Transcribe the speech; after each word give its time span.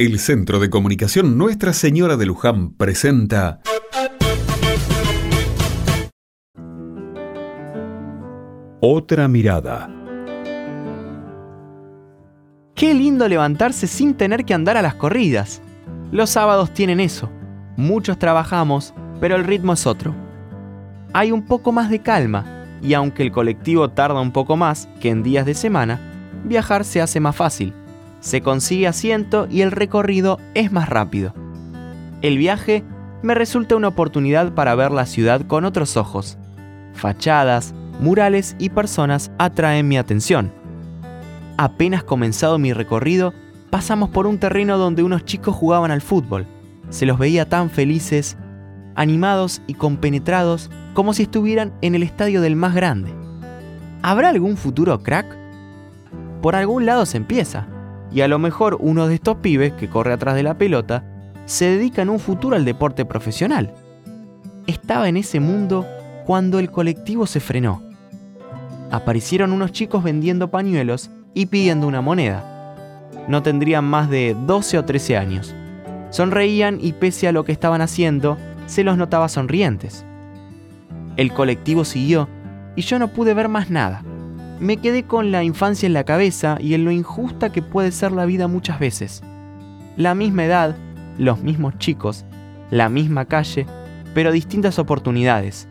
El 0.00 0.20
Centro 0.20 0.60
de 0.60 0.70
Comunicación 0.70 1.36
Nuestra 1.36 1.72
Señora 1.72 2.16
de 2.16 2.24
Luján 2.24 2.70
presenta 2.74 3.58
Otra 8.78 9.26
mirada. 9.26 9.90
Qué 12.76 12.94
lindo 12.94 13.26
levantarse 13.26 13.88
sin 13.88 14.14
tener 14.14 14.44
que 14.44 14.54
andar 14.54 14.76
a 14.76 14.82
las 14.82 14.94
corridas. 14.94 15.60
Los 16.12 16.30
sábados 16.30 16.72
tienen 16.72 17.00
eso. 17.00 17.28
Muchos 17.76 18.20
trabajamos, 18.20 18.94
pero 19.18 19.34
el 19.34 19.42
ritmo 19.42 19.72
es 19.72 19.84
otro. 19.84 20.14
Hay 21.12 21.32
un 21.32 21.44
poco 21.44 21.72
más 21.72 21.90
de 21.90 22.02
calma, 22.02 22.68
y 22.80 22.94
aunque 22.94 23.24
el 23.24 23.32
colectivo 23.32 23.88
tarda 23.90 24.20
un 24.20 24.30
poco 24.30 24.56
más 24.56 24.88
que 25.00 25.08
en 25.08 25.24
días 25.24 25.44
de 25.44 25.54
semana, 25.54 25.98
viajar 26.44 26.84
se 26.84 27.00
hace 27.00 27.18
más 27.18 27.34
fácil 27.34 27.74
se 28.20 28.40
consigue 28.40 28.86
asiento 28.86 29.46
y 29.50 29.62
el 29.62 29.70
recorrido 29.70 30.38
es 30.54 30.72
más 30.72 30.88
rápido. 30.88 31.34
El 32.20 32.36
viaje 32.38 32.84
me 33.22 33.34
resulta 33.34 33.76
una 33.76 33.88
oportunidad 33.88 34.54
para 34.54 34.74
ver 34.74 34.90
la 34.90 35.06
ciudad 35.06 35.42
con 35.42 35.64
otros 35.64 35.96
ojos. 35.96 36.36
Fachadas, 36.94 37.74
murales 38.00 38.56
y 38.58 38.70
personas 38.70 39.30
atraen 39.38 39.86
mi 39.86 39.98
atención. 39.98 40.52
Apenas 41.56 42.04
comenzado 42.04 42.58
mi 42.58 42.72
recorrido, 42.72 43.34
pasamos 43.70 44.10
por 44.10 44.26
un 44.26 44.38
terreno 44.38 44.78
donde 44.78 45.02
unos 45.02 45.24
chicos 45.24 45.54
jugaban 45.54 45.90
al 45.90 46.02
fútbol. 46.02 46.46
Se 46.90 47.06
los 47.06 47.18
veía 47.18 47.48
tan 47.48 47.70
felices, 47.70 48.36
animados 48.94 49.62
y 49.66 49.74
compenetrados 49.74 50.70
como 50.94 51.12
si 51.14 51.24
estuvieran 51.24 51.72
en 51.82 51.94
el 51.94 52.02
estadio 52.02 52.40
del 52.40 52.56
más 52.56 52.74
grande. 52.74 53.12
¿Habrá 54.02 54.30
algún 54.30 54.56
futuro 54.56 55.02
crack? 55.02 55.26
Por 56.42 56.54
algún 56.54 56.86
lado 56.86 57.04
se 57.06 57.16
empieza 57.16 57.66
y 58.12 58.22
a 58.22 58.28
lo 58.28 58.38
mejor 58.38 58.78
uno 58.80 59.06
de 59.06 59.14
estos 59.14 59.36
pibes 59.36 59.72
que 59.72 59.88
corre 59.88 60.12
atrás 60.12 60.34
de 60.34 60.42
la 60.42 60.56
pelota 60.56 61.04
se 61.46 61.66
dedica 61.66 62.02
en 62.02 62.10
un 62.10 62.18
futuro 62.18 62.56
al 62.56 62.64
deporte 62.64 63.04
profesional. 63.04 63.74
Estaba 64.66 65.08
en 65.08 65.16
ese 65.16 65.40
mundo 65.40 65.86
cuando 66.26 66.58
el 66.58 66.70
colectivo 66.70 67.26
se 67.26 67.40
frenó. 67.40 67.82
Aparecieron 68.90 69.52
unos 69.52 69.72
chicos 69.72 70.02
vendiendo 70.02 70.50
pañuelos 70.50 71.10
y 71.34 71.46
pidiendo 71.46 71.86
una 71.86 72.00
moneda. 72.00 72.74
No 73.28 73.42
tendrían 73.42 73.84
más 73.84 74.08
de 74.08 74.36
12 74.46 74.78
o 74.78 74.84
13 74.84 75.16
años. 75.16 75.54
Sonreían 76.10 76.78
y 76.80 76.94
pese 76.94 77.28
a 77.28 77.32
lo 77.32 77.44
que 77.44 77.52
estaban 77.52 77.82
haciendo, 77.82 78.38
se 78.66 78.84
los 78.84 78.96
notaba 78.96 79.28
sonrientes. 79.28 80.04
El 81.16 81.32
colectivo 81.32 81.84
siguió 81.84 82.28
y 82.76 82.82
yo 82.82 82.98
no 82.98 83.08
pude 83.08 83.34
ver 83.34 83.48
más 83.48 83.70
nada 83.70 84.02
me 84.60 84.76
quedé 84.78 85.04
con 85.04 85.30
la 85.30 85.44
infancia 85.44 85.86
en 85.86 85.92
la 85.92 86.04
cabeza 86.04 86.58
y 86.60 86.74
en 86.74 86.84
lo 86.84 86.90
injusta 86.90 87.50
que 87.50 87.62
puede 87.62 87.92
ser 87.92 88.12
la 88.12 88.26
vida 88.26 88.48
muchas 88.48 88.78
veces. 88.78 89.22
La 89.96 90.14
misma 90.14 90.44
edad, 90.44 90.76
los 91.16 91.42
mismos 91.42 91.78
chicos, 91.78 92.24
la 92.70 92.88
misma 92.88 93.24
calle, 93.24 93.66
pero 94.14 94.32
distintas 94.32 94.78
oportunidades. 94.78 95.68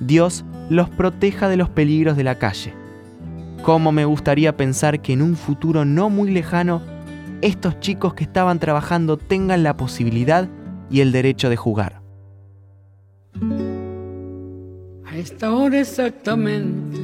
Dios 0.00 0.44
los 0.68 0.88
proteja 0.88 1.48
de 1.48 1.56
los 1.56 1.68
peligros 1.68 2.16
de 2.16 2.24
la 2.24 2.38
calle. 2.38 2.74
Cómo 3.62 3.92
me 3.92 4.04
gustaría 4.04 4.56
pensar 4.56 5.00
que 5.00 5.12
en 5.12 5.22
un 5.22 5.36
futuro 5.36 5.84
no 5.84 6.10
muy 6.10 6.30
lejano, 6.30 6.82
estos 7.40 7.80
chicos 7.80 8.14
que 8.14 8.24
estaban 8.24 8.58
trabajando 8.58 9.16
tengan 9.16 9.62
la 9.62 9.76
posibilidad 9.76 10.48
y 10.90 11.00
el 11.00 11.12
derecho 11.12 11.50
de 11.50 11.56
jugar. 11.56 12.02
A 15.06 15.16
esta 15.16 15.52
hora 15.52 15.80
exactamente 15.80 17.03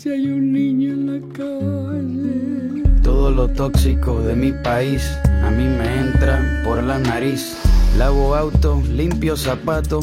si 0.00 0.08
hay 0.08 0.28
un 0.28 0.50
niño 0.50 0.94
en 0.94 1.06
la 1.12 1.34
calle. 1.34 3.00
Todo 3.02 3.30
lo 3.30 3.48
tóxico 3.48 4.22
de 4.22 4.34
mi 4.34 4.50
país 4.50 5.02
a 5.42 5.50
mí 5.50 5.64
me 5.64 6.00
entra 6.00 6.62
por 6.64 6.82
la 6.82 6.98
nariz. 6.98 7.54
Lavo 7.98 8.34
auto, 8.34 8.82
limpio 8.90 9.36
zapatos, 9.36 10.02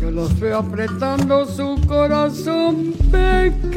Yo 0.00 0.10
los 0.10 0.38
veo 0.38 0.58
apretando 0.58 1.46
su 1.46 1.80
corazón 1.86 2.92
pequeño, 3.10 3.72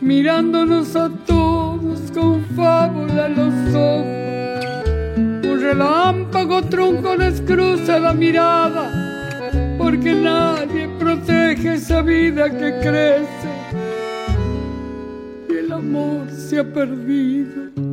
mirándonos 0.00 0.96
a 0.96 1.08
todos 1.24 2.10
con 2.12 2.44
fábula 2.56 3.26
en 3.26 3.36
los 3.36 3.74
ojos. 3.74 5.50
Un 5.50 5.60
relámpago 5.60 6.62
trunco 6.62 7.14
les 7.14 7.40
cruza 7.42 8.00
la 8.00 8.12
mirada, 8.12 8.90
porque 9.78 10.12
nadie 10.14 10.88
protege 10.98 11.74
esa 11.74 12.02
vida 12.02 12.50
que 12.50 12.80
crece 12.80 13.48
y 15.48 15.58
el 15.58 15.72
amor 15.72 16.28
se 16.28 16.58
ha 16.58 16.64
perdido. 16.64 17.91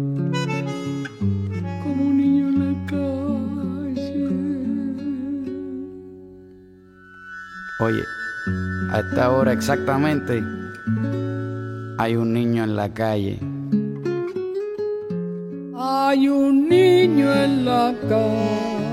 Oye, 7.81 8.03
a 8.91 8.99
esta 8.99 9.31
hora 9.31 9.53
exactamente 9.53 10.43
hay 11.97 12.17
un 12.17 12.33
niño 12.33 12.65
en 12.65 12.75
la 12.75 12.93
calle. 12.93 13.39
Hay 15.77 16.27
un 16.27 16.67
niño 16.67 17.33
en 17.33 17.63
la 17.63 17.95
calle. 18.09 18.89